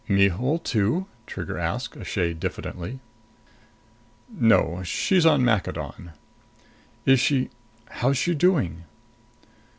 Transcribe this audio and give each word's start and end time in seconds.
"Mihul, 0.09 0.57
too?" 0.57 1.05
Trigger 1.27 1.59
asked, 1.59 1.95
a 1.95 2.03
shade 2.03 2.39
diffidently. 2.39 3.01
"No. 4.31 4.81
She's 4.81 5.27
on 5.27 5.45
Maccadon." 5.45 6.13
"Is 7.05 7.19
she 7.19 7.51
how's 7.87 8.17
she 8.17 8.33
doing?" 8.33 8.85